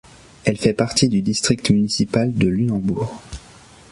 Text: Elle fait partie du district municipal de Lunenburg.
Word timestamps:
Elle 0.45 0.57
fait 0.57 0.73
partie 0.73 1.09
du 1.09 1.21
district 1.21 1.69
municipal 1.69 2.33
de 2.33 2.47
Lunenburg. 2.47 3.21